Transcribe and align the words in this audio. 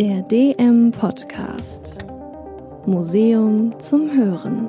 Der 0.00 0.22
DM 0.22 0.92
Podcast 0.92 1.98
Museum 2.86 3.78
zum 3.80 4.10
Hören. 4.10 4.66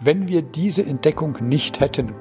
Wenn 0.00 0.28
wir 0.28 0.40
diese 0.40 0.86
Entdeckung 0.86 1.36
nicht 1.42 1.80
hätten, 1.80 2.14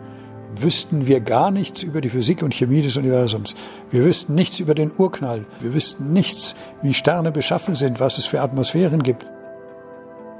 wüssten 0.53 1.07
wir 1.07 1.21
gar 1.21 1.51
nichts 1.51 1.81
über 1.81 2.01
die 2.01 2.09
Physik 2.09 2.43
und 2.43 2.55
Chemie 2.55 2.81
des 2.81 2.97
Universums. 2.97 3.55
Wir 3.89 4.03
wüssten 4.03 4.35
nichts 4.35 4.59
über 4.59 4.75
den 4.75 4.91
Urknall. 4.91 5.45
Wir 5.61 5.73
wüssten 5.73 6.11
nichts, 6.11 6.57
wie 6.81 6.93
Sterne 6.93 7.31
beschaffen 7.31 7.73
sind, 7.73 8.01
was 8.01 8.17
es 8.17 8.25
für 8.25 8.41
Atmosphären 8.41 9.01
gibt. 9.01 9.25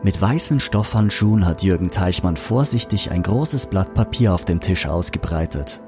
Mit 0.04 0.22
weißen 0.22 0.60
Stoffhandschuhen 0.60 1.46
hat 1.46 1.64
Jürgen 1.64 1.92
Teichmann 1.92 2.36
vorsichtig 2.36 3.10
ein 3.10 3.24
großes 3.24 3.68
Blatt 3.68 3.94
Papier 3.94 4.34
auf 4.34 4.44
dem 4.44 4.60
Tisch 4.60 4.86
ausgebreitet. 4.86 5.82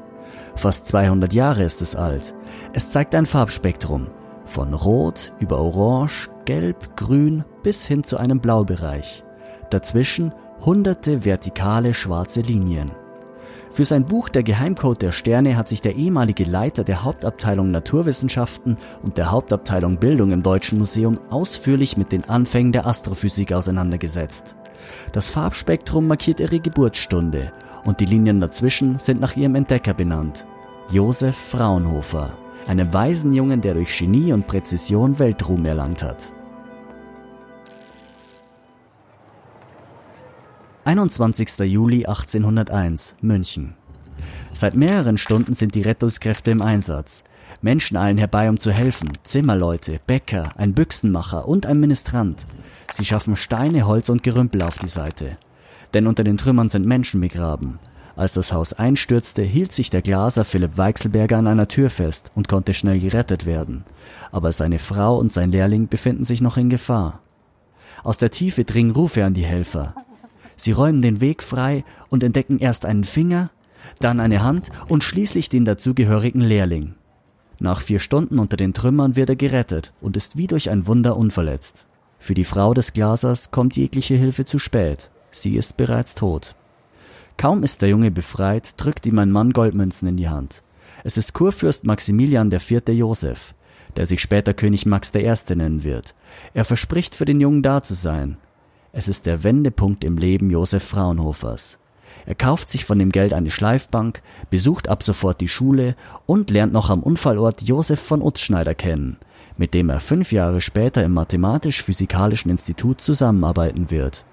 Fast 0.55 0.87
200 0.87 1.33
Jahre 1.33 1.63
ist 1.63 1.81
es 1.81 1.95
alt. 1.95 2.35
Es 2.73 2.91
zeigt 2.91 3.15
ein 3.15 3.25
Farbspektrum. 3.25 4.07
Von 4.45 4.73
Rot 4.73 5.33
über 5.39 5.59
Orange, 5.59 6.29
Gelb, 6.45 6.95
Grün 6.97 7.43
bis 7.63 7.85
hin 7.85 8.03
zu 8.03 8.17
einem 8.17 8.39
Blaubereich. 8.39 9.23
Dazwischen 9.69 10.33
hunderte 10.65 11.23
vertikale 11.23 11.93
schwarze 11.93 12.41
Linien. 12.41 12.91
Für 13.71 13.85
sein 13.85 14.05
Buch 14.05 14.29
Der 14.29 14.41
Geheimcode 14.43 15.01
der 15.01 15.11
Sterne 15.11 15.55
hat 15.55 15.69
sich 15.69 15.81
der 15.81 15.95
ehemalige 15.95 16.43
Leiter 16.43 16.83
der 16.83 17.03
Hauptabteilung 17.03 17.69
Naturwissenschaften 17.69 18.77
und 19.03 19.17
der 19.17 19.31
Hauptabteilung 19.31 19.97
Bildung 19.97 20.31
im 20.31 20.41
Deutschen 20.41 20.79
Museum 20.79 21.19
ausführlich 21.29 21.95
mit 21.95 22.11
den 22.11 22.27
Anfängen 22.27 22.71
der 22.71 22.87
Astrophysik 22.87 23.53
auseinandergesetzt. 23.53 24.55
Das 25.11 25.29
Farbspektrum 25.29 26.07
markiert 26.07 26.39
ihre 26.39 26.59
Geburtsstunde 26.59 27.51
und 27.85 27.99
die 27.99 28.05
Linien 28.05 28.39
dazwischen 28.39 28.99
sind 28.99 29.19
nach 29.19 29.35
ihrem 29.35 29.55
Entdecker 29.55 29.93
benannt. 29.93 30.45
Josef 30.91 31.35
Fraunhofer, 31.35 32.31
einem 32.67 32.93
weisen 32.93 33.33
Jungen, 33.33 33.61
der 33.61 33.75
durch 33.75 33.97
Genie 33.97 34.33
und 34.33 34.47
Präzision 34.47 35.19
Weltruhm 35.19 35.65
erlangt 35.65 36.03
hat. 36.03 36.31
21. 40.85 41.59
Juli 41.59 42.05
1801, 42.05 43.15
München. 43.21 43.75
Seit 44.53 44.73
mehreren 44.75 45.17
Stunden 45.17 45.53
sind 45.53 45.75
die 45.75 45.83
Rettungskräfte 45.83 46.49
im 46.49 46.61
Einsatz. 46.63 47.23
Menschen 47.61 47.97
eilen 47.97 48.17
herbei, 48.17 48.49
um 48.49 48.57
zu 48.57 48.71
helfen. 48.71 49.11
Zimmerleute, 49.21 49.99
Bäcker, 50.07 50.51
ein 50.57 50.73
Büchsenmacher 50.73 51.47
und 51.47 51.65
ein 51.65 51.79
Ministrant. 51.79 52.47
Sie 52.91 53.05
schaffen 53.05 53.35
Steine, 53.35 53.85
Holz 53.85 54.09
und 54.09 54.23
Gerümpel 54.23 54.63
auf 54.63 54.79
die 54.79 54.87
Seite. 54.87 55.37
Denn 55.93 56.07
unter 56.07 56.23
den 56.23 56.37
Trümmern 56.37 56.69
sind 56.69 56.85
Menschen 56.85 57.21
begraben. 57.21 57.79
Als 58.15 58.33
das 58.33 58.51
Haus 58.51 58.73
einstürzte, 58.73 59.41
hielt 59.41 59.71
sich 59.71 59.89
der 59.89 60.01
Glaser 60.01 60.43
Philipp 60.43 60.77
Weichselberger 60.77 61.37
an 61.37 61.47
einer 61.47 61.69
Tür 61.69 61.89
fest 61.89 62.31
und 62.35 62.49
konnte 62.49 62.73
schnell 62.73 62.99
gerettet 62.99 63.45
werden. 63.45 63.85
Aber 64.31 64.51
seine 64.51 64.79
Frau 64.79 65.17
und 65.17 65.31
sein 65.31 65.51
Lehrling 65.51 65.87
befinden 65.87 66.25
sich 66.25 66.41
noch 66.41 66.57
in 66.57 66.69
Gefahr. 66.69 67.21
Aus 68.03 68.17
der 68.17 68.31
Tiefe 68.31 68.65
dringen 68.65 68.91
Rufe 68.91 69.23
an 69.23 69.33
die 69.33 69.45
Helfer. 69.45 69.95
Sie 70.55 70.71
räumen 70.71 71.01
den 71.01 71.21
Weg 71.21 71.41
frei 71.41 71.85
und 72.09 72.23
entdecken 72.23 72.59
erst 72.59 72.85
einen 72.85 73.05
Finger, 73.05 73.51
dann 73.99 74.19
eine 74.19 74.43
Hand 74.43 74.69
und 74.89 75.05
schließlich 75.05 75.47
den 75.47 75.63
dazugehörigen 75.63 76.41
Lehrling. 76.41 76.95
Nach 77.61 77.79
vier 77.79 77.99
Stunden 77.99 78.39
unter 78.39 78.57
den 78.57 78.73
Trümmern 78.73 79.15
wird 79.15 79.29
er 79.29 79.35
gerettet 79.37 79.93
und 80.01 80.17
ist 80.17 80.37
wie 80.37 80.47
durch 80.47 80.69
ein 80.69 80.87
Wunder 80.87 81.15
unverletzt. 81.15 81.85
Für 82.19 82.33
die 82.33 82.43
Frau 82.43 82.73
des 82.73 82.91
Glasers 82.91 83.51
kommt 83.51 83.77
jegliche 83.77 84.15
Hilfe 84.15 84.43
zu 84.43 84.59
spät. 84.59 85.09
Sie 85.31 85.55
ist 85.55 85.77
bereits 85.77 86.15
tot. 86.15 86.55
Kaum 87.37 87.63
ist 87.63 87.81
der 87.81 87.89
Junge 87.89 88.11
befreit, 88.11 88.73
drückt 88.77 89.05
ihm 89.05 89.19
ein 89.19 89.31
Mann 89.31 89.53
Goldmünzen 89.53 90.07
in 90.07 90.17
die 90.17 90.29
Hand. 90.29 90.63
Es 91.03 91.17
ist 91.17 91.33
Kurfürst 91.33 91.85
Maximilian 91.85 92.51
IV. 92.51 92.81
Joseph, 92.89 93.53
der 93.95 94.05
sich 94.05 94.21
später 94.21 94.53
König 94.53 94.85
Max 94.85 95.13
I. 95.15 95.33
nennen 95.55 95.83
wird. 95.83 96.15
Er 96.53 96.65
verspricht 96.65 97.15
für 97.15 97.25
den 97.25 97.39
Jungen 97.39 97.63
da 97.63 97.81
zu 97.81 97.93
sein. 97.93 98.37
Es 98.91 99.07
ist 99.07 99.25
der 99.25 99.43
Wendepunkt 99.43 100.03
im 100.03 100.17
Leben 100.17 100.49
Josef 100.49 100.83
Fraunhofers. 100.83 101.77
Er 102.25 102.35
kauft 102.35 102.69
sich 102.69 102.85
von 102.85 102.99
dem 102.99 103.11
Geld 103.11 103.33
eine 103.33 103.49
Schleifbank, 103.49 104.21
besucht 104.49 104.87
ab 104.87 105.03
sofort 105.03 105.41
die 105.41 105.47
Schule 105.47 105.95
und 106.25 106.49
lernt 106.49 106.73
noch 106.73 106.89
am 106.89 107.01
Unfallort 107.01 107.61
Josef 107.61 107.99
von 107.99 108.21
Utzschneider 108.21 108.75
kennen, 108.75 109.17
mit 109.57 109.73
dem 109.73 109.89
er 109.89 109.99
fünf 109.99 110.31
Jahre 110.31 110.61
später 110.61 111.03
im 111.03 111.13
Mathematisch-Physikalischen 111.13 112.51
Institut 112.51 112.99
zusammenarbeiten 112.99 113.91
wird. 113.91 114.25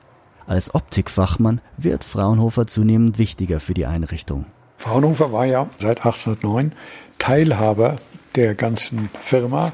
Als 0.47 0.75
Optikfachmann 0.75 1.61
wird 1.77 2.05
Fraunhofer 2.05 2.67
zunehmend 2.67 3.19
wichtiger 3.19 3.59
für 3.59 3.75
die 3.75 3.87
Einrichtung. 3.87 4.47
Fraunhofer 4.79 5.33
war 5.33 5.47
ja 5.47 5.69
seit 5.79 5.99
1809 5.99 6.73
Teilhaber 7.19 7.97
der 8.37 8.55
ganzen 8.55 9.11
Firma 9.21 9.73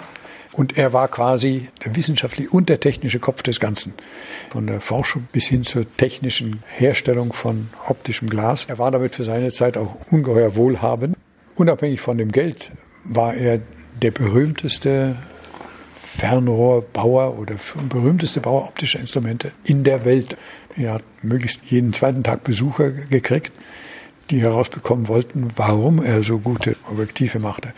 und 0.53 0.79
er 0.79 0.93
war 0.93 1.09
quasi 1.09 1.69
der 1.85 1.97
wissenschaftliche 1.97 2.51
und 2.51 2.69
der 2.69 2.81
technische 2.81 3.19
Kopf 3.19 3.43
des 3.43 3.61
Ganzen. 3.61 3.95
Von 4.51 4.67
der 4.67 4.81
Forschung 4.81 5.29
bis 5.33 5.47
hin 5.47 5.65
zur 5.65 5.91
technischen 5.91 6.63
Herstellung 6.67 7.33
von 7.33 7.69
optischem 7.89 8.31
Glas. 8.31 8.65
Er 8.69 8.79
war 8.79 8.91
damit 8.91 9.15
für 9.15 9.25
seine 9.25 9.53
Zeit 9.53 9.77
auch 9.77 9.97
ungeheuer 10.11 10.57
wohlhabend. 10.57 11.17
Unabhängig 11.55 12.01
von 12.01 12.17
dem 12.17 12.33
Geld 12.33 12.73
war 13.05 13.35
er 13.35 13.61
der 14.01 14.11
berühmteste 14.11 15.17
Fernrohrbauer 16.17 17.39
oder 17.39 17.57
berühmteste 17.89 18.41
Bauer 18.41 18.69
optischer 18.69 19.01
Instrumente 19.01 19.53
in 19.65 19.85
der 19.85 20.05
Welt. 20.05 20.37
Er 20.77 20.95
hat 20.95 21.03
möglichst 21.23 21.65
jeden 21.65 21.93
zweiten 21.93 22.23
Tag 22.23 22.45
Besucher 22.45 22.91
gekriegt, 22.91 23.53
die 24.31 24.41
herausbekommen 24.41 25.09
wollten, 25.09 25.49
warum 25.57 26.03
er 26.03 26.23
so 26.23 26.39
gute 26.39 26.77
Objektive 26.91 27.39
machte 27.39 27.73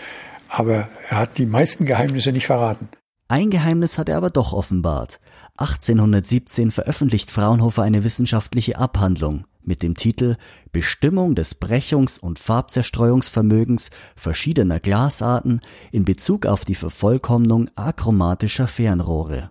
aber 0.54 0.88
er 1.08 1.18
hat 1.18 1.38
die 1.38 1.46
meisten 1.46 1.84
Geheimnisse 1.84 2.32
nicht 2.32 2.46
verraten. 2.46 2.88
Ein 3.28 3.50
Geheimnis 3.50 3.98
hat 3.98 4.08
er 4.08 4.16
aber 4.16 4.30
doch 4.30 4.52
offenbart. 4.52 5.20
1817 5.56 6.70
veröffentlicht 6.70 7.30
Fraunhofer 7.30 7.82
eine 7.82 8.04
wissenschaftliche 8.04 8.78
Abhandlung 8.78 9.46
mit 9.66 9.82
dem 9.82 9.94
Titel 9.94 10.36
Bestimmung 10.72 11.34
des 11.34 11.60
Brechungs- 11.60 12.18
und 12.18 12.38
Farbzerstreuungsvermögens 12.38 13.90
verschiedener 14.16 14.80
Glasarten 14.80 15.60
in 15.92 16.04
Bezug 16.04 16.46
auf 16.46 16.64
die 16.64 16.74
Vervollkommnung 16.74 17.70
achromatischer 17.74 18.66
Fernrohre. 18.66 19.50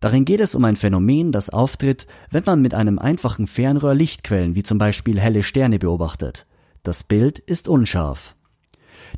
Darin 0.00 0.24
geht 0.24 0.40
es 0.40 0.54
um 0.54 0.64
ein 0.64 0.76
Phänomen, 0.76 1.32
das 1.32 1.50
auftritt, 1.50 2.06
wenn 2.30 2.42
man 2.44 2.60
mit 2.60 2.74
einem 2.74 2.98
einfachen 2.98 3.46
Fernrohr 3.46 3.94
Lichtquellen 3.94 4.54
wie 4.54 4.62
zum 4.62 4.78
Beispiel 4.78 5.20
helle 5.20 5.42
Sterne 5.42 5.78
beobachtet. 5.78 6.46
Das 6.82 7.04
Bild 7.04 7.38
ist 7.38 7.68
unscharf. 7.68 8.34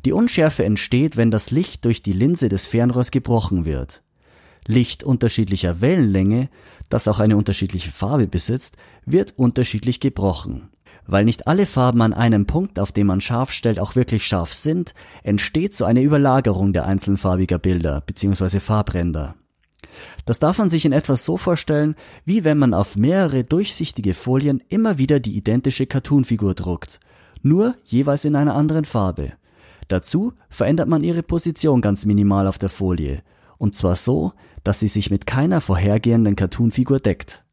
Die 0.05 0.11
Unschärfe 0.11 0.63
entsteht, 0.65 1.17
wenn 1.17 1.31
das 1.31 1.51
Licht 1.51 1.85
durch 1.85 2.03
die 2.03 2.13
Linse 2.13 2.49
des 2.49 2.65
Fernrohrs 2.65 3.11
gebrochen 3.11 3.65
wird. 3.65 4.03
Licht 4.67 5.03
unterschiedlicher 5.03 5.81
Wellenlänge, 5.81 6.49
das 6.89 7.07
auch 7.07 7.19
eine 7.19 7.37
unterschiedliche 7.37 7.91
Farbe 7.91 8.27
besitzt, 8.27 8.75
wird 9.05 9.33
unterschiedlich 9.37 9.99
gebrochen. 9.99 10.69
Weil 11.07 11.25
nicht 11.25 11.47
alle 11.47 11.67
Farben 11.67 12.01
an 12.01 12.13
einem 12.13 12.47
Punkt, 12.47 12.79
auf 12.79 12.91
dem 12.91 13.07
man 13.07 13.21
scharf 13.21 13.51
stellt, 13.51 13.79
auch 13.79 13.95
wirklich 13.95 14.25
scharf 14.25 14.53
sind, 14.53 14.93
entsteht 15.23 15.75
so 15.75 15.85
eine 15.85 16.01
Überlagerung 16.01 16.73
der 16.73 16.87
einzelfarbiger 16.87 17.59
Bilder 17.59 18.01
bzw. 18.01 18.59
Farbränder. 18.59 19.35
Das 20.25 20.39
darf 20.39 20.57
man 20.57 20.69
sich 20.69 20.83
in 20.85 20.91
etwas 20.91 21.25
so 21.25 21.37
vorstellen, 21.37 21.95
wie 22.25 22.43
wenn 22.43 22.57
man 22.57 22.73
auf 22.73 22.95
mehrere 22.95 23.43
durchsichtige 23.43 24.13
Folien 24.13 24.63
immer 24.67 24.97
wieder 24.97 25.19
die 25.19 25.37
identische 25.37 25.85
Cartoonfigur 25.85 26.55
druckt, 26.55 26.99
nur 27.43 27.75
jeweils 27.83 28.25
in 28.25 28.35
einer 28.35 28.55
anderen 28.55 28.85
Farbe. 28.85 29.33
Dazu 29.87 30.33
verändert 30.49 30.87
man 30.87 31.03
ihre 31.03 31.21
Position 31.21 31.81
ganz 31.81 32.05
minimal 32.05 32.47
auf 32.47 32.57
der 32.57 32.69
Folie, 32.69 33.21
und 33.57 33.75
zwar 33.75 33.95
so, 33.95 34.33
dass 34.63 34.79
sie 34.79 34.87
sich 34.87 35.11
mit 35.11 35.27
keiner 35.27 35.61
vorhergehenden 35.61 36.35
Cartoonfigur 36.35 36.99
deckt. 36.99 37.43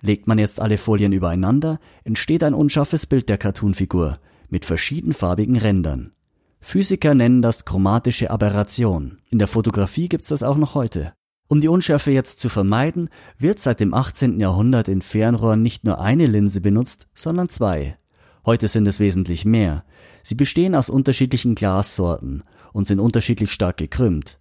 Legt 0.00 0.26
man 0.26 0.38
jetzt 0.38 0.60
alle 0.60 0.78
Folien 0.78 1.12
übereinander, 1.12 1.78
entsteht 2.04 2.42
ein 2.42 2.54
unscharfes 2.54 3.06
Bild 3.06 3.28
der 3.28 3.38
Cartoonfigur 3.38 4.18
mit 4.48 4.64
verschiedenfarbigen 4.64 5.56
Rändern. 5.56 6.12
Physiker 6.60 7.14
nennen 7.14 7.42
das 7.42 7.64
chromatische 7.64 8.30
Aberration. 8.30 9.16
In 9.30 9.38
der 9.38 9.48
Fotografie 9.48 10.08
gibt's 10.08 10.28
das 10.28 10.42
auch 10.42 10.56
noch 10.56 10.74
heute. 10.74 11.14
Um 11.48 11.60
die 11.60 11.68
Unschärfe 11.68 12.12
jetzt 12.12 12.38
zu 12.38 12.48
vermeiden, 12.48 13.10
wird 13.38 13.58
seit 13.58 13.80
dem 13.80 13.94
18. 13.94 14.40
Jahrhundert 14.40 14.88
in 14.88 15.02
Fernrohren 15.02 15.62
nicht 15.62 15.84
nur 15.84 16.00
eine 16.00 16.26
Linse 16.26 16.60
benutzt, 16.60 17.08
sondern 17.14 17.48
zwei. 17.48 17.96
Heute 18.44 18.68
sind 18.68 18.86
es 18.86 19.00
wesentlich 19.00 19.44
mehr. 19.44 19.84
Sie 20.22 20.34
bestehen 20.34 20.74
aus 20.74 20.90
unterschiedlichen 20.90 21.54
Glassorten 21.54 22.42
und 22.72 22.86
sind 22.86 23.00
unterschiedlich 23.00 23.52
stark 23.52 23.76
gekrümmt. 23.76 24.40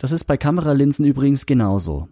Das 0.00 0.12
ist 0.12 0.24
bei 0.24 0.38
Kameralinsen 0.38 1.04
übrigens 1.04 1.44
genauso. 1.44 2.08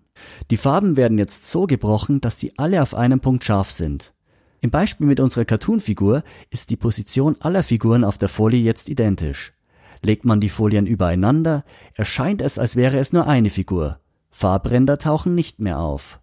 Die 0.50 0.58
Farben 0.58 0.98
werden 0.98 1.16
jetzt 1.16 1.50
so 1.50 1.66
gebrochen, 1.66 2.20
dass 2.20 2.38
sie 2.38 2.52
alle 2.58 2.82
auf 2.82 2.94
einem 2.94 3.20
Punkt 3.20 3.44
scharf 3.44 3.70
sind. 3.70 4.12
Im 4.60 4.70
Beispiel 4.70 5.06
mit 5.06 5.20
unserer 5.20 5.46
Cartoon-Figur 5.46 6.22
ist 6.50 6.68
die 6.68 6.76
Position 6.76 7.36
aller 7.40 7.62
Figuren 7.62 8.04
auf 8.04 8.18
der 8.18 8.28
Folie 8.28 8.60
jetzt 8.60 8.90
identisch. 8.90 9.54
Legt 10.02 10.26
man 10.26 10.38
die 10.38 10.50
Folien 10.50 10.86
übereinander, 10.86 11.64
erscheint 11.94 12.42
es, 12.42 12.58
als 12.58 12.76
wäre 12.76 12.98
es 12.98 13.14
nur 13.14 13.26
eine 13.26 13.48
Figur. 13.48 14.00
Farbränder 14.30 14.98
tauchen 14.98 15.34
nicht 15.34 15.58
mehr 15.58 15.78
auf. 15.78 16.20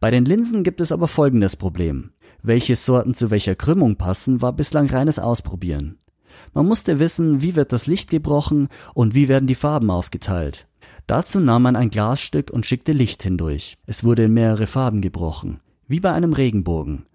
Bei 0.00 0.10
den 0.10 0.24
Linsen 0.24 0.62
gibt 0.62 0.80
es 0.80 0.90
aber 0.90 1.06
folgendes 1.06 1.56
Problem. 1.56 2.12
Welche 2.42 2.76
Sorten 2.76 3.12
zu 3.12 3.30
welcher 3.30 3.56
Krümmung 3.56 3.96
passen, 3.96 4.40
war 4.40 4.54
bislang 4.54 4.88
reines 4.88 5.18
Ausprobieren. 5.18 5.98
Man 6.54 6.66
musste 6.66 6.98
wissen, 6.98 7.42
wie 7.42 7.56
wird 7.56 7.72
das 7.72 7.86
Licht 7.86 8.08
gebrochen 8.08 8.68
und 8.94 9.14
wie 9.14 9.28
werden 9.28 9.46
die 9.46 9.54
Farben 9.54 9.90
aufgeteilt. 9.90 10.66
Dazu 11.08 11.40
nahm 11.40 11.62
man 11.62 11.74
ein 11.74 11.88
Glasstück 11.88 12.50
und 12.50 12.66
schickte 12.66 12.92
Licht 12.92 13.22
hindurch. 13.22 13.78
Es 13.86 14.04
wurde 14.04 14.24
in 14.24 14.34
mehrere 14.34 14.66
Farben 14.66 15.00
gebrochen, 15.00 15.60
wie 15.86 16.00
bei 16.00 16.12
einem 16.12 16.34
Regenbogen. 16.34 17.06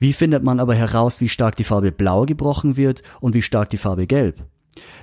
Wie 0.00 0.12
findet 0.12 0.42
man 0.42 0.58
aber 0.58 0.74
heraus, 0.74 1.20
wie 1.20 1.28
stark 1.28 1.54
die 1.54 1.62
Farbe 1.62 1.92
blau 1.92 2.26
gebrochen 2.26 2.76
wird 2.76 3.02
und 3.20 3.34
wie 3.34 3.42
stark 3.42 3.70
die 3.70 3.76
Farbe 3.76 4.08
gelb? 4.08 4.44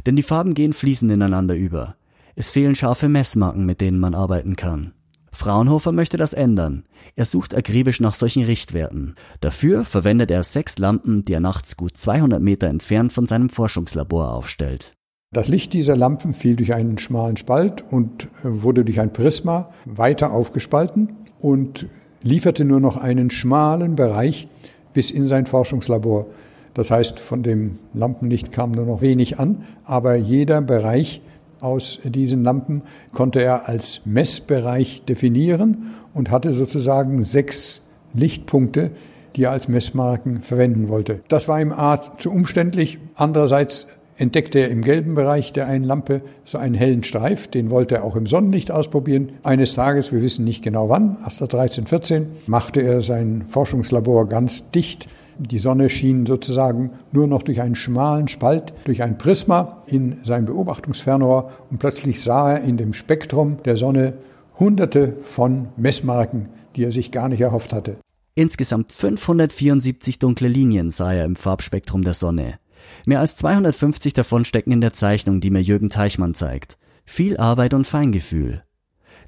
Denn 0.05 0.17
die 0.17 0.23
Farben 0.23 0.53
gehen 0.53 0.73
fließend 0.73 1.09
ineinander 1.13 1.55
über. 1.55 1.95
Es 2.35 2.49
fehlen 2.49 2.75
scharfe 2.75 3.07
Messmarken, 3.07 3.65
mit 3.65 3.79
denen 3.79 4.01
man 4.01 4.13
arbeiten 4.13 4.57
kann. 4.57 4.91
Fraunhofer 5.31 5.93
möchte 5.93 6.17
das 6.17 6.33
ändern. 6.33 6.83
Er 7.15 7.23
sucht 7.23 7.55
akribisch 7.55 8.01
nach 8.01 8.13
solchen 8.13 8.43
Richtwerten. 8.43 9.15
Dafür 9.39 9.85
verwendet 9.85 10.29
er 10.29 10.43
sechs 10.43 10.77
Lampen, 10.77 11.23
die 11.23 11.33
er 11.33 11.39
nachts 11.39 11.77
gut 11.77 11.95
200 11.95 12.41
Meter 12.41 12.67
entfernt 12.67 13.13
von 13.13 13.27
seinem 13.27 13.47
Forschungslabor 13.47 14.33
aufstellt. 14.33 14.91
Das 15.31 15.47
Licht 15.47 15.73
dieser 15.73 15.95
Lampen 15.95 16.33
fiel 16.33 16.55
durch 16.55 16.73
einen 16.73 16.97
schmalen 16.97 17.37
Spalt 17.37 17.83
und 17.91 18.23
äh, 18.43 18.63
wurde 18.63 18.83
durch 18.83 18.99
ein 18.99 19.13
Prisma 19.13 19.69
weiter 19.85 20.33
aufgespalten 20.33 21.17
und 21.39 21.85
lieferte 22.23 22.65
nur 22.65 22.79
noch 22.79 22.97
einen 22.97 23.29
schmalen 23.29 23.95
Bereich 23.95 24.47
bis 24.91 25.11
in 25.11 25.27
sein 25.27 25.45
Forschungslabor. 25.45 26.25
Das 26.73 26.89
heißt, 26.89 27.19
von 27.19 27.43
dem 27.43 27.77
Lampenlicht 27.93 28.51
kam 28.51 28.71
nur 28.71 28.85
noch 28.85 29.01
wenig 29.01 29.37
an, 29.37 29.65
aber 29.85 30.15
jeder 30.15 30.61
Bereich 30.61 31.21
aus 31.61 31.99
diesen 32.03 32.43
Lampen 32.43 32.81
konnte 33.13 33.43
er 33.43 33.69
als 33.69 34.01
Messbereich 34.05 35.03
definieren 35.07 35.93
und 36.15 36.31
hatte 36.31 36.53
sozusagen 36.53 37.23
sechs 37.23 37.83
Lichtpunkte, 38.15 38.89
die 39.35 39.43
er 39.43 39.51
als 39.51 39.67
Messmarken 39.67 40.41
verwenden 40.41 40.89
wollte. 40.89 41.19
Das 41.27 41.47
war 41.47 41.61
ihm 41.61 41.71
A 41.71 42.01
zu 42.17 42.31
umständlich, 42.31 42.97
andererseits 43.13 43.98
entdeckte 44.19 44.59
er 44.59 44.69
im 44.69 44.81
gelben 44.81 45.15
Bereich 45.15 45.53
der 45.53 45.67
einen 45.67 45.85
Lampe 45.85 46.21
so 46.43 46.57
einen 46.57 46.75
hellen 46.75 47.03
Streif, 47.03 47.47
den 47.47 47.69
wollte 47.69 47.95
er 47.95 48.03
auch 48.03 48.15
im 48.15 48.27
Sonnenlicht 48.27 48.69
ausprobieren. 48.69 49.31
Eines 49.43 49.73
Tages, 49.73 50.11
wir 50.11 50.21
wissen 50.21 50.45
nicht 50.45 50.61
genau 50.61 50.89
wann, 50.89 51.15
1314, 51.23 52.27
machte 52.45 52.81
er 52.81 53.01
sein 53.01 53.45
Forschungslabor 53.47 54.27
ganz 54.27 54.71
dicht. 54.71 55.07
Die 55.39 55.57
Sonne 55.57 55.89
schien 55.89 56.25
sozusagen 56.25 56.91
nur 57.13 57.25
noch 57.25 57.43
durch 57.43 57.61
einen 57.61 57.75
schmalen 57.75 58.27
Spalt, 58.27 58.73
durch 58.83 59.01
ein 59.01 59.17
Prisma 59.17 59.83
in 59.87 60.17
sein 60.23 60.45
Beobachtungsfernrohr 60.45 61.51
und 61.71 61.79
plötzlich 61.79 62.21
sah 62.21 62.53
er 62.53 62.63
in 62.63 62.75
dem 62.75 62.93
Spektrum 62.93 63.63
der 63.63 63.77
Sonne 63.77 64.15
hunderte 64.59 65.13
von 65.21 65.69
Messmarken, 65.77 66.49
die 66.75 66.83
er 66.83 66.91
sich 66.91 67.11
gar 67.11 67.29
nicht 67.29 67.39
erhofft 67.39 67.71
hatte. 67.71 67.95
Insgesamt 68.35 68.91
574 68.91 70.19
dunkle 70.19 70.49
Linien 70.49 70.91
sah 70.91 71.13
er 71.13 71.23
im 71.23 71.37
Farbspektrum 71.37 72.01
der 72.01 72.13
Sonne. 72.13 72.59
Mehr 73.09 73.21
als 73.21 73.35
250 73.37 74.13
davon 74.13 74.45
stecken 74.45 74.71
in 74.71 74.81
der 74.81 74.93
Zeichnung, 74.93 75.41
die 75.41 75.49
mir 75.49 75.63
Jürgen 75.63 75.89
Teichmann 75.89 76.35
zeigt. 76.35 76.77
Viel 77.05 77.37
Arbeit 77.37 77.73
und 77.73 77.87
Feingefühl. 77.87 78.61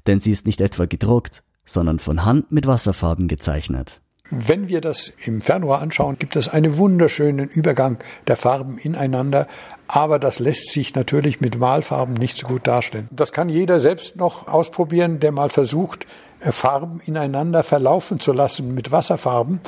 Denn 0.06 0.20
sie 0.20 0.30
ist 0.30 0.46
nicht 0.46 0.60
etwa 0.60 0.84
gedruckt, 0.84 1.42
sondern 1.64 1.98
von 1.98 2.24
Hand 2.24 2.52
mit 2.52 2.68
Wasserfarben 2.68 3.26
gezeichnet. 3.26 4.00
Wenn 4.30 4.68
wir 4.68 4.80
das 4.80 5.12
im 5.24 5.40
Fernrohr 5.40 5.80
anschauen, 5.80 6.16
gibt 6.16 6.36
es 6.36 6.48
einen 6.48 6.76
wunderschönen 6.78 7.48
Übergang 7.48 7.98
der 8.28 8.36
Farben 8.36 8.78
ineinander, 8.78 9.48
aber 9.88 10.20
das 10.20 10.38
lässt 10.38 10.70
sich 10.70 10.94
natürlich 10.94 11.40
mit 11.40 11.58
Malfarben 11.58 12.14
nicht 12.14 12.38
so 12.38 12.46
gut 12.46 12.68
darstellen. 12.68 13.08
Das 13.10 13.32
kann 13.32 13.48
jeder 13.48 13.80
selbst 13.80 14.14
noch 14.14 14.46
ausprobieren, 14.46 15.18
der 15.18 15.32
mal 15.32 15.50
versucht, 15.50 16.06
äh, 16.38 16.52
Farben 16.52 17.00
ineinander 17.04 17.64
verlaufen 17.64 18.20
zu 18.20 18.32
lassen 18.32 18.74
mit 18.74 18.92
Wasserfarben. 18.92 19.60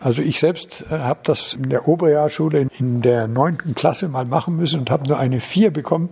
Also 0.00 0.22
ich 0.22 0.38
selbst 0.38 0.84
äh, 0.90 0.98
habe 0.98 1.20
das 1.24 1.54
in 1.54 1.70
der 1.70 1.88
Oberrealschule 1.88 2.68
in 2.78 3.02
der 3.02 3.26
neunten 3.26 3.74
Klasse 3.74 4.08
mal 4.08 4.24
machen 4.24 4.56
müssen 4.56 4.80
und 4.80 4.90
habe 4.90 5.08
nur 5.08 5.18
eine 5.18 5.40
vier 5.40 5.72
bekommen, 5.72 6.08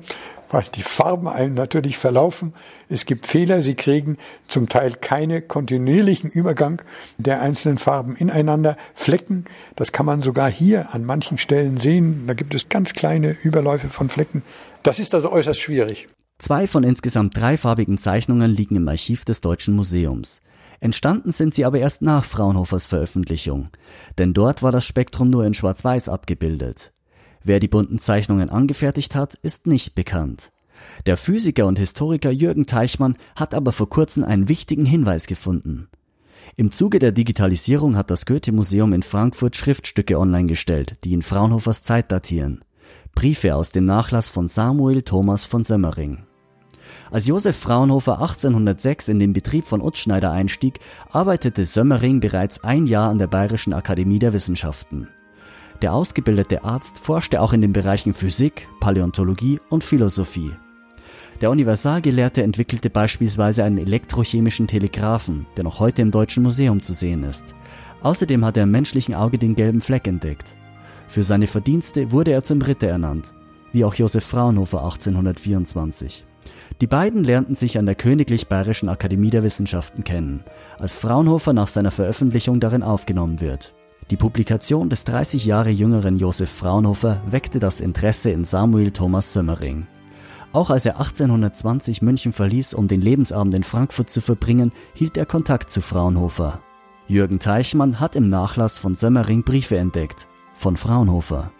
weil 0.51 0.65
die 0.75 0.83
Farben 0.83 1.29
einem 1.29 1.55
natürlich 1.55 1.99
verlaufen. 1.99 2.53
Es 2.89 3.07
gibt 3.07 3.27
Fehler, 3.27 3.61
sie 3.61 3.75
kriegen 3.75 4.17
zum 4.49 4.69
Teil 4.69 4.95
keine 5.01 5.41
kontinuierlichen 5.41 6.31
Übergang 6.31 6.83
der 7.19 7.41
einzelnen 7.41 7.79
Farben 7.79 8.17
ineinander. 8.17 8.77
Flecken, 8.95 9.45
das 9.77 9.93
kann 9.93 10.07
man 10.07 10.23
sogar 10.23 10.51
hier 10.51 10.95
an 10.95 11.05
manchen 11.05 11.39
Stellen 11.39 11.77
sehen. 11.77 12.25
Da 12.27 12.35
gibt 12.35 12.55
es 12.55 12.69
ganz 12.69 12.93
kleine 12.93 13.37
Überläufe 13.43 13.89
von 13.89 14.09
Flecken. 14.09 14.43
Das 14.83 14.99
ist 14.99 15.15
also 15.15 15.31
äußerst 15.31 15.61
schwierig. 15.61 16.09
Zwei 16.39 16.67
von 16.67 16.85
insgesamt 16.85 17.37
drei 17.37 17.57
farbigen 17.57 17.99
Zeichnungen 17.99 18.51
liegen 18.51 18.77
im 18.77 18.89
Archiv 18.89 19.25
des 19.25 19.41
Deutschen 19.41 19.75
Museums. 19.75 20.43
Entstanden 20.81 21.33
sind 21.33 21.55
sie 21.55 21.65
aber 21.65 21.79
erst 21.79 22.03
nach 22.03 22.25
Fraunhofers 22.25 22.87
Veröffentlichung, 22.87 23.69
denn 24.19 24.35
dort 24.35 24.63
war 24.63 24.73
das 24.73 24.85
Spektrum 24.85 25.31
nur 25.31 25.45
in 25.45 25.55
Schwarz-Weiß 25.55 26.09
abgebildet. 26.09 26.93
Wer 27.43 27.61
die 27.61 27.69
bunten 27.69 27.99
Zeichnungen 27.99 28.51
angefertigt 28.51 29.15
hat, 29.15 29.35
ist 29.35 29.67
nicht 29.67 29.95
bekannt. 29.95 30.51
Der 31.07 31.17
Physiker 31.17 31.67
und 31.67 31.79
Historiker 31.79 32.31
Jürgen 32.31 32.67
Teichmann 32.67 33.17
hat 33.37 33.55
aber 33.55 33.73
vor 33.73 33.89
kurzem 33.89 34.25
einen 34.25 34.49
wichtigen 34.49 34.85
Hinweis 34.85 35.27
gefunden. 35.27 35.89
Im 36.57 36.71
Zuge 36.71 36.99
der 36.99 37.13
Digitalisierung 37.13 37.97
hat 37.97 38.11
das 38.11 38.27
Goethe-Museum 38.27 38.93
in 38.93 39.03
Frankfurt 39.03 39.57
Schriftstücke 39.57 40.19
online 40.19 40.47
gestellt, 40.47 40.97
die 41.05 41.13
in 41.13 41.23
Fraunhofers 41.23 41.83
Zeit 41.83 42.11
datieren. 42.11 42.65
Briefe 43.15 43.55
aus 43.55 43.73
dem 43.73 43.85
Nachlass 43.85 44.29
von 44.29 44.47
Samuel 44.47 45.03
Thomas 45.03 45.45
von 45.45 45.63
Sömmering. 45.63 46.27
Als 47.11 47.27
Josef 47.27 47.57
Fraunhofer 47.57 48.21
1806 48.21 49.09
in 49.09 49.19
den 49.19 49.33
Betrieb 49.33 49.67
von 49.67 49.81
Utzschneider 49.81 50.33
einstieg, 50.33 50.81
arbeitete 51.11 51.65
Sömmering 51.65 52.21
bereits 52.21 52.65
ein 52.65 52.87
Jahr 52.87 53.11
an 53.11 53.19
der 53.19 53.27
Bayerischen 53.27 53.73
Akademie 53.73 54.19
der 54.19 54.33
Wissenschaften. 54.33 55.09
Der 55.83 55.93
ausgebildete 55.93 56.65
Arzt 56.65 56.99
forschte 56.99 57.41
auch 57.41 57.53
in 57.53 57.61
den 57.61 57.73
Bereichen 57.73 58.15
Physik, 58.15 58.67
Paläontologie 58.81 59.61
und 59.69 59.85
Philosophie. 59.85 60.53
Der 61.43 61.51
Universalgelehrte 61.51 62.43
entwickelte 62.43 62.89
beispielsweise 62.89 63.63
einen 63.63 63.79
elektrochemischen 63.79 64.69
Telegraphen, 64.69 65.47
der 65.57 65.65
noch 65.65 65.81
heute 65.81 66.01
im 66.01 66.11
Deutschen 66.11 66.43
Museum 66.43 66.81
zu 66.81 66.95
sehen 66.95 67.25
ist. 67.25 67.55
Außerdem 68.03 68.45
hat 68.45 68.57
er 68.57 68.63
im 68.63 68.71
menschlichen 68.71 69.15
Auge 69.15 69.37
den 69.37 69.55
gelben 69.55 69.83
Fleck 69.83 70.07
entdeckt. 70.07 70.57
Für 71.09 71.23
seine 71.23 71.47
Verdienste 71.47 72.11
wurde 72.11 72.33
er 72.33 72.43
zum 72.43 72.63
Ritter 72.63 72.89
ernannt, 72.89 73.35
wie 73.73 73.85
auch 73.85 73.95
Josef 73.95 74.25
Fraunhofer 74.25 74.83
1824. 74.83 76.25
Die 76.81 76.87
beiden 76.87 77.25
lernten 77.25 77.55
sich 77.55 77.79
an 77.79 77.87
der 77.87 77.95
Königlich 77.95 78.49
Bayerischen 78.49 78.89
Akademie 78.89 79.31
der 79.31 79.43
Wissenschaften 79.43 80.05
kennen, 80.05 80.45
als 80.79 80.97
Fraunhofer 80.97 81.53
nach 81.53 81.69
seiner 81.69 81.91
Veröffentlichung 81.91 82.61
darin 82.61 82.83
aufgenommen 82.83 83.41
wird. 83.41 83.75
Die 84.11 84.17
Publikation 84.17 84.89
des 84.89 85.05
30 85.05 85.47
Jahre 85.47 85.71
jüngeren 85.71 86.17
Josef 86.17 86.51
Fraunhofer 86.51 87.23
weckte 87.27 87.59
das 87.59 87.81
Interesse 87.81 88.31
in 88.31 88.45
Samuel 88.45 88.93
Thomas 88.93 89.33
Sömmering. 89.33 89.87
Auch 90.53 90.71
als 90.71 90.87
er 90.87 90.99
1820 90.99 92.03
München 92.03 92.33
verließ, 92.33 92.75
um 92.75 92.89
den 92.89 93.01
Lebensabend 93.01 93.55
in 93.55 93.63
Frankfurt 93.63 94.09
zu 94.09 94.21
verbringen, 94.21 94.71
hielt 94.95 95.17
er 95.17 95.27
Kontakt 95.27 95.71
zu 95.71 95.81
Fraunhofer. 95.81 96.61
Jürgen 97.09 97.41
Teichmann 97.41 98.01
hat 98.01 98.17
im 98.17 98.27
Nachlass 98.27 98.79
von 98.79 98.95
Sömmering 98.95 99.43
Briefe 99.43 99.77
entdeckt, 99.77 100.29
von 100.55 100.77
Fraunhofer. 100.77 101.51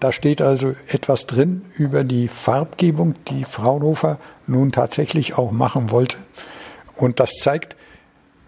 Da 0.00 0.12
steht 0.12 0.40
also 0.40 0.74
etwas 0.86 1.26
drin 1.26 1.62
über 1.76 2.04
die 2.04 2.28
Farbgebung, 2.28 3.14
die 3.28 3.44
Fraunhofer 3.44 4.18
nun 4.46 4.72
tatsächlich 4.72 5.36
auch 5.36 5.50
machen 5.50 5.90
wollte. 5.90 6.16
Und 6.96 7.20
das 7.20 7.32
zeigt, 7.40 7.76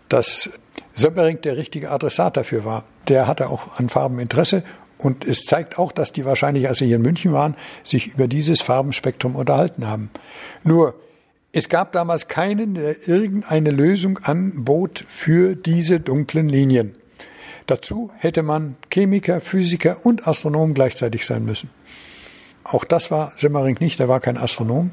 dass 0.08 0.50
Sömmering 0.94 1.40
der 1.40 1.56
richtige 1.56 1.90
Adressat 1.90 2.36
dafür 2.36 2.64
war. 2.64 2.84
Der 3.08 3.26
hatte 3.26 3.48
auch 3.48 3.78
an 3.78 3.88
Farben 3.88 4.18
Interesse 4.18 4.62
und 4.98 5.24
es 5.24 5.44
zeigt 5.44 5.78
auch, 5.78 5.92
dass 5.92 6.12
die 6.12 6.24
wahrscheinlich, 6.24 6.68
als 6.68 6.78
sie 6.78 6.86
hier 6.86 6.96
in 6.96 7.02
München 7.02 7.32
waren, 7.32 7.56
sich 7.84 8.08
über 8.08 8.28
dieses 8.28 8.60
Farbenspektrum 8.60 9.34
unterhalten 9.34 9.86
haben. 9.86 10.10
Nur, 10.62 10.94
es 11.52 11.68
gab 11.68 11.92
damals 11.92 12.28
keinen, 12.28 12.74
der 12.74 13.08
irgendeine 13.08 13.70
Lösung 13.70 14.18
anbot 14.18 15.04
für 15.08 15.56
diese 15.56 15.98
dunklen 15.98 16.48
Linien. 16.48 16.94
Dazu 17.70 18.10
hätte 18.16 18.42
man 18.42 18.74
Chemiker, 18.92 19.40
Physiker 19.40 19.98
und 20.02 20.26
Astronom 20.26 20.74
gleichzeitig 20.74 21.24
sein 21.24 21.44
müssen. 21.44 21.70
Auch 22.64 22.84
das 22.84 23.12
war 23.12 23.32
Semmering 23.36 23.76
nicht, 23.78 24.00
er 24.00 24.08
war 24.08 24.18
kein 24.18 24.36
Astronom. 24.36 24.90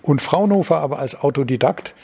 Und 0.00 0.22
Fraunhofer 0.22 0.76
aber 0.76 1.00
als 1.00 1.20
Autodidakt 1.20 1.96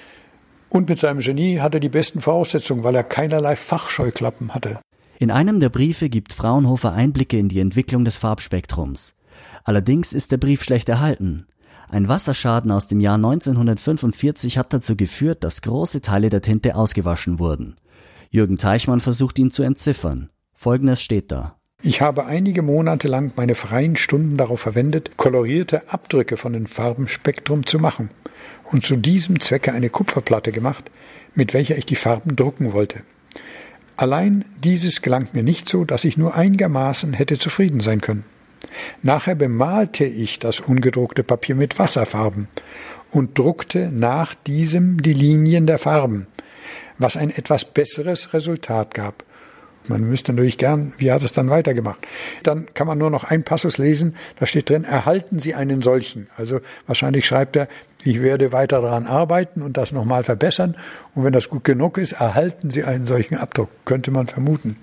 und 0.69 0.89
mit 0.89 0.99
seinem 0.99 1.21
Genie 1.21 1.61
hatte 1.61 1.79
die 1.79 1.89
besten 1.89 2.21
Voraussetzungen, 2.21 2.83
weil 2.83 2.97
er 2.97 3.05
keinerlei 3.05 3.55
Fachscheuklappen 3.55 4.53
hatte. 4.53 4.81
In 5.21 5.31
einem 5.31 5.61
der 5.61 5.69
Briefe 5.69 6.09
gibt 6.09 6.33
Fraunhofer 6.33 6.93
Einblicke 6.93 7.39
in 7.39 7.49
die 7.49 7.61
Entwicklung 7.61 8.05
des 8.05 8.17
Farbspektrums. 8.17 9.15
Allerdings 9.63 10.13
ist 10.13 10.33
der 10.33 10.39
Brief 10.39 10.65
schlecht 10.65 10.89
erhalten. 10.89 11.47
Ein 11.89 12.09
Wasserschaden 12.09 12.73
aus 12.73 12.89
dem 12.89 12.99
Jahr 12.99 13.15
1945 13.15 14.59
hat 14.59 14.73
dazu 14.73 14.97
geführt, 14.97 15.45
dass 15.45 15.63
große 15.63 16.01
Teile 16.01 16.31
der 16.31 16.43
Tinte 16.43 16.75
ausgewaschen 16.75 17.39
wurden. 17.39 17.77
Jürgen 18.31 18.59
Teichmann 18.59 19.01
versucht 19.01 19.39
ihn 19.39 19.51
zu 19.51 19.63
entziffern. 19.63 20.31
Folgendes 20.55 21.01
steht 21.01 21.33
da. 21.33 21.57
Ich 21.83 22.01
habe 22.01 22.27
einige 22.27 22.63
Monate 22.63 23.07
lang 23.07 23.33
meine 23.37 23.55
freien 23.55 23.95
Stunden 23.95 24.37
darauf 24.37 24.61
verwendet, 24.61 25.13
kolorierte 25.17 25.93
Abdrücke 25.93 26.37
von 26.37 26.53
dem 26.53 26.67
Farbenspektrum 26.67 27.67
zu 27.67 27.79
machen 27.79 28.11
und 28.65 28.85
zu 28.85 28.97
diesem 28.97 29.41
Zwecke 29.41 29.73
eine 29.73 29.89
Kupferplatte 29.89 30.51
gemacht, 30.51 30.91
mit 31.35 31.55
welcher 31.55 31.79
ich 31.79 31.87
die 31.87 31.95
Farben 31.95 32.35
drucken 32.35 32.73
wollte. 32.73 33.03
Allein 33.97 34.45
dieses 34.63 35.03
gelang 35.03 35.29
mir 35.33 35.43
nicht 35.43 35.69
so, 35.69 35.85
dass 35.85 36.05
ich 36.05 36.17
nur 36.17 36.35
einigermaßen 36.35 37.13
hätte 37.13 37.39
zufrieden 37.39 37.81
sein 37.81 38.01
können. 38.01 38.25
Nachher 39.03 39.37
bemalte 39.37 40.05
ich 40.05 40.39
das 40.39 40.61
ungedruckte 40.61 41.23
Papier 41.23 41.55
mit 41.55 41.79
Wasserfarben 41.79 42.49
und 43.11 43.39
druckte 43.39 43.91
nach 43.93 44.35
diesem 44.35 45.01
die 45.03 45.13
Linien 45.13 45.67
der 45.67 45.79
Farben, 45.79 46.27
was 46.99 47.17
ein 47.17 47.31
etwas 47.31 47.65
besseres 47.65 48.33
Resultat 48.35 48.95
gab. 48.95 49.25
Man 49.89 50.03
müsste 50.03 50.33
natürlich 50.33 50.59
gern, 50.59 50.93
wie 50.99 51.11
hat 51.11 51.23
es 51.23 51.33
dann 51.33 51.49
weitergemacht? 51.49 52.07
Dann 52.43 52.67
kann 52.75 52.87
man 52.87 52.99
nur 52.99 53.11
noch 53.11 53.25
ein 53.25 53.43
Passus 53.43 53.79
lesen, 53.79 54.17
da 54.39 54.45
steht 54.45 54.69
drin, 54.69 54.85
erhalten 54.85 55.39
Sie 55.39 55.55
einen 55.55 55.81
solchen. 55.81 56.29
Also 56.37 56.61
wahrscheinlich 56.87 57.27
schreibt 57.27 57.57
er, 57.57 57.69
ich 58.05 58.21
werde 58.21 58.53
weiter 58.53 58.83
daran 58.83 59.07
arbeiten 59.07 59.63
und 59.63 59.77
das 59.77 59.93
nochmal 59.93 60.25
verbessern. 60.25 60.77
Und 61.15 61.25
wenn 61.25 61.33
das 61.33 61.49
gut 61.49 61.65
genug 61.65 61.97
ist, 61.97 62.13
erhalten 62.13 62.71
Sie 62.71 62.85
einen 62.85 63.07
solchen 63.07 63.37
Abdruck, 63.37 63.71
könnte 63.87 64.11
man 64.11 64.27
vermuten. 64.27 64.77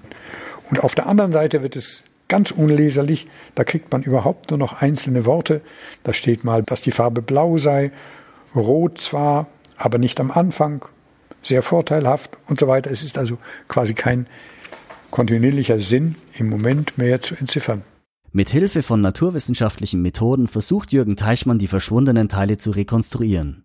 Und 0.71 0.83
auf 0.83 0.95
der 0.95 1.05
anderen 1.05 1.31
Seite 1.31 1.61
wird 1.61 1.75
es 1.75 2.01
ganz 2.27 2.49
unleserlich, 2.49 3.27
da 3.53 3.63
kriegt 3.63 3.91
man 3.91 4.01
überhaupt 4.01 4.49
nur 4.49 4.57
noch 4.57 4.81
einzelne 4.81 5.25
Worte. 5.25 5.61
Da 6.03 6.13
steht 6.13 6.43
mal, 6.43 6.63
dass 6.63 6.81
die 6.81 6.91
Farbe 6.91 7.21
blau 7.21 7.59
sei, 7.59 7.91
rot 8.55 8.99
zwar, 8.99 9.47
aber 9.77 9.99
nicht 9.99 10.19
am 10.19 10.31
Anfang, 10.31 10.85
sehr 11.45 11.63
vorteilhaft 11.63 12.37
und 12.47 12.59
so 12.59 12.67
weiter. 12.67 12.91
Es 12.91 13.03
ist 13.03 13.17
also 13.17 13.37
quasi 13.67 13.93
kein 13.93 14.27
kontinuierlicher 15.11 15.79
Sinn 15.79 16.15
im 16.33 16.49
Moment 16.49 16.97
mehr 16.97 17.21
zu 17.21 17.35
entziffern. 17.35 17.83
Mit 18.31 18.49
Hilfe 18.49 18.83
von 18.83 18.99
naturwissenschaftlichen 18.99 20.01
Methoden 20.01 20.47
versucht 20.47 20.91
Jürgen 20.91 21.15
Teichmann 21.15 21.57
die 21.57 21.67
verschwundenen 21.67 22.27
Teile 22.27 22.57
zu 22.57 22.71
rekonstruieren. 22.71 23.63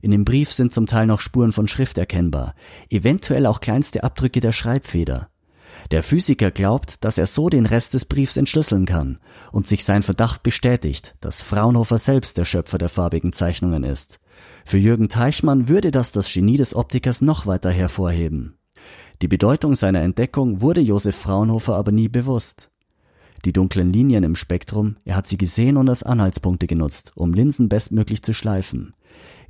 In 0.00 0.10
dem 0.10 0.24
Brief 0.24 0.52
sind 0.52 0.72
zum 0.72 0.86
Teil 0.86 1.06
noch 1.06 1.20
Spuren 1.20 1.52
von 1.52 1.68
Schrift 1.68 1.98
erkennbar, 1.98 2.54
eventuell 2.88 3.44
auch 3.46 3.60
kleinste 3.60 4.04
Abdrücke 4.04 4.40
der 4.40 4.52
Schreibfeder. 4.52 5.28
Der 5.90 6.02
Physiker 6.02 6.50
glaubt, 6.50 7.04
dass 7.04 7.18
er 7.18 7.26
so 7.26 7.48
den 7.48 7.66
Rest 7.66 7.94
des 7.94 8.06
Briefs 8.06 8.36
entschlüsseln 8.36 8.86
kann 8.86 9.18
und 9.52 9.66
sich 9.66 9.84
sein 9.84 10.02
Verdacht 10.02 10.42
bestätigt, 10.42 11.14
dass 11.20 11.42
Fraunhofer 11.42 11.98
selbst 11.98 12.38
der 12.38 12.44
Schöpfer 12.44 12.78
der 12.78 12.88
farbigen 12.88 13.32
Zeichnungen 13.32 13.84
ist. 13.84 14.18
Für 14.64 14.78
Jürgen 14.78 15.08
Teichmann 15.08 15.68
würde 15.68 15.90
das 15.90 16.12
das 16.12 16.32
Genie 16.32 16.56
des 16.56 16.74
Optikers 16.74 17.20
noch 17.20 17.46
weiter 17.46 17.70
hervorheben. 17.70 18.56
Die 19.22 19.28
Bedeutung 19.28 19.74
seiner 19.74 20.02
Entdeckung 20.02 20.60
wurde 20.60 20.80
Josef 20.80 21.16
Fraunhofer 21.16 21.74
aber 21.74 21.92
nie 21.92 22.08
bewusst. 22.08 22.70
Die 23.44 23.52
dunklen 23.52 23.92
Linien 23.92 24.24
im 24.24 24.34
Spektrum, 24.34 24.96
er 25.04 25.16
hat 25.16 25.26
sie 25.26 25.38
gesehen 25.38 25.76
und 25.76 25.88
als 25.88 26.02
Anhaltspunkte 26.02 26.66
genutzt, 26.66 27.12
um 27.14 27.32
Linsen 27.32 27.68
bestmöglich 27.68 28.22
zu 28.22 28.32
schleifen. 28.32 28.94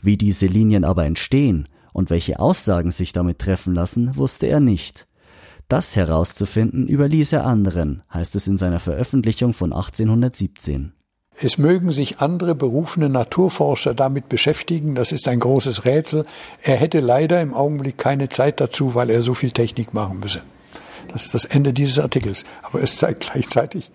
Wie 0.01 0.17
diese 0.17 0.47
Linien 0.47 0.85
aber 0.85 1.05
entstehen 1.05 1.69
und 1.93 2.11
welche 2.11 2.39
Aussagen 2.39 2.91
sich 2.91 3.13
damit 3.13 3.39
treffen 3.39 3.75
lassen, 3.75 4.17
wusste 4.17 4.47
er 4.47 4.61
nicht. 4.61 5.09
Das 5.69 5.97
herauszufinden 5.97 6.87
überließ 6.87 7.33
er 7.33 7.45
anderen, 7.45 8.03
heißt 8.13 8.37
es 8.37 8.47
in 8.47 8.57
seiner 8.57 8.79
Veröffentlichung 8.79 9.53
von 9.53 9.73
1817. 9.73 10.93
Es 11.39 11.59
mögen 11.59 11.91
sich 11.91 12.21
andere 12.21 12.55
berufene 12.55 13.11
Naturforscher 13.11 13.95
damit 13.95 14.29
beschäftigen, 14.29 14.95
das 14.95 15.13
ist 15.13 15.29
ein 15.29 15.41
großes 15.41 15.85
Rätsel. 15.85 16.25
Er 16.63 16.77
hätte 16.77 17.01
leider 17.01 17.43
im 17.43 17.53
Augenblick 17.53 17.99
keine 17.99 18.31
Zeit 18.31 18.59
dazu, 18.59 18.95
weil 18.95 19.11
er 19.11 19.23
so 19.23 19.35
viel 19.35 19.51
Technik 19.51 19.93
machen 19.93 20.21
müsse. 20.21 20.43
Das 21.09 21.27
ist 21.27 21.35
das 21.35 21.45
Ende 21.45 21.75
dieses 21.75 21.99
Artikels. 21.99 22.45
Aber 22.63 22.83
es 22.83 22.97
zeigt 22.97 23.31
gleichzeitig, 23.31 23.91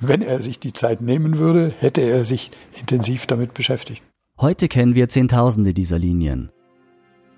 wenn 0.00 0.22
er 0.22 0.42
sich 0.42 0.58
die 0.58 0.72
Zeit 0.72 1.00
nehmen 1.00 1.38
würde, 1.38 1.72
hätte 1.78 2.00
er 2.00 2.24
sich 2.24 2.50
intensiv 2.78 3.28
damit 3.28 3.54
beschäftigt. 3.54 4.02
Heute 4.40 4.66
kennen 4.66 4.96
wir 4.96 5.08
Zehntausende 5.08 5.74
dieser 5.74 6.00
Linien. 6.00 6.50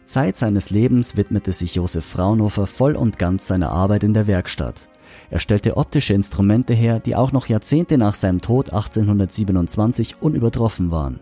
Zeit 0.06 0.36
seines 0.36 0.70
Lebens 0.70 1.16
widmete 1.16 1.52
sich 1.52 1.74
Josef 1.74 2.04
Fraunhofer 2.04 2.66
voll 2.66 2.96
und 2.96 3.18
ganz 3.18 3.46
seiner 3.46 3.70
Arbeit 3.70 4.04
in 4.04 4.14
der 4.14 4.26
Werkstatt. 4.26 4.88
Er 5.30 5.40
stellte 5.40 5.76
optische 5.76 6.14
Instrumente 6.14 6.75
her, 6.75 7.00
die 7.00 7.16
auch 7.16 7.33
noch 7.33 7.47
Jahrzehnte 7.47 7.99
nach 7.99 8.14
seinem 8.14 8.40
Tod 8.40 8.71
1827 8.71 10.16
unübertroffen 10.21 10.90
waren. 10.90 11.21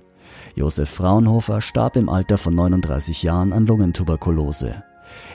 Josef 0.55 0.91
Fraunhofer 0.91 1.61
starb 1.61 1.97
im 1.97 2.09
Alter 2.09 2.39
von 2.39 2.55
39 2.55 3.23
Jahren 3.23 3.53
an 3.53 3.67
Lungentuberkulose. 3.67 4.83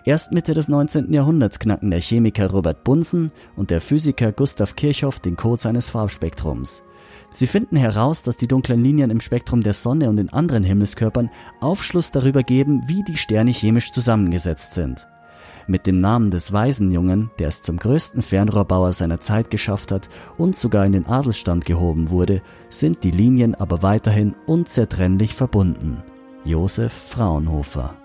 Erst 0.06 0.32
Mitte 0.32 0.54
des 0.54 0.70
19. 0.70 1.14
Jahrhunderts 1.14 1.60
knacken 1.60 1.92
der 1.92 2.02
Chemiker 2.02 2.50
Robert 2.50 2.84
Bunsen 2.84 3.32
und 3.56 3.70
der 3.70 3.82
Physiker 3.82 4.32
Gustav 4.32 4.76
Kirchhoff 4.76 5.20
den 5.20 5.36
Code 5.36 5.62
seines 5.62 5.90
Farbspektrums. 5.90 6.84
Sie 7.34 7.48
finden 7.48 7.76
heraus, 7.76 8.24
dass 8.24 8.38
die 8.38 8.48
dunklen 8.48 8.84
Linien 8.84 9.12
im 9.12 9.20
Spektrum 9.20 9.62
der 9.62 9.74
Sonne 9.74 10.10
und 10.10 10.18
in 10.18 10.30
anderen 10.30 10.64
Himmelskörpern 10.64 11.30
Aufschluss 11.60 12.12
darüber 12.12 12.44
geben, 12.44 12.84
wie 12.88 13.04
die 13.04 13.18
Sterne 13.18 13.52
chemisch 13.52 13.92
zusammengesetzt 13.92 14.74
sind. 14.74 15.08
Mit 15.69 15.86
dem 15.86 16.00
Namen 16.00 16.31
des 16.31 16.53
Waisenjungen, 16.53 17.29
der 17.39 17.50
es 17.50 17.62
zum 17.62 17.77
größten 17.77 18.21
Fernrohrbauer 18.21 18.93
seiner 18.93 19.19
Zeit 19.19 19.51
geschafft 19.51 19.91
hat 19.91 20.07
und 20.38 20.55
sogar 20.55 20.86
in 20.86 20.93
den 20.93 21.05
Adelsstand 21.05 21.65
gehoben 21.65 22.09
wurde, 22.09 22.41
sind 22.69 23.03
die 23.03 23.12
Linien 23.12 23.53
aber 23.53 23.83
weiterhin 23.83 24.33
unzertrennlich 24.45 25.33
verbunden. 25.33 26.01
Josef 26.45 26.93
Fraunhofer. 26.93 27.95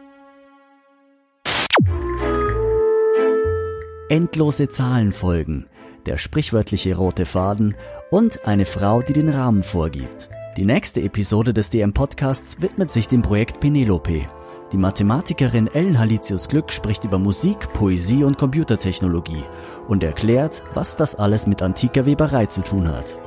Endlose 4.08 4.68
Zahlenfolgen, 4.68 5.66
der 6.06 6.18
sprichwörtliche 6.18 6.96
rote 6.96 7.26
Faden 7.26 7.76
und 8.10 8.44
eine 8.44 8.64
Frau, 8.64 9.02
die 9.02 9.12
den 9.12 9.28
Rahmen 9.28 9.62
vorgibt. 9.62 10.30
Die 10.56 10.64
nächste 10.64 11.00
Episode 11.00 11.54
des 11.54 11.70
DM 11.70 11.94
Podcasts 11.94 12.60
widmet 12.60 12.90
sich 12.90 13.06
dem 13.06 13.22
Projekt 13.22 13.60
Penelope. 13.60 14.26
Die 14.72 14.78
Mathematikerin 14.78 15.66
Ellen 15.66 15.98
Halitius 15.98 16.48
Glück 16.48 16.72
spricht 16.72 17.04
über 17.04 17.18
Musik, 17.18 17.74
Poesie 17.74 18.24
und 18.24 18.38
Computertechnologie 18.38 19.44
und 19.86 20.02
erklärt, 20.02 20.62
was 20.72 20.96
das 20.96 21.14
alles 21.14 21.46
mit 21.46 21.60
antiker 21.60 22.06
Weberei 22.06 22.46
zu 22.46 22.62
tun 22.62 22.88
hat. 22.88 23.18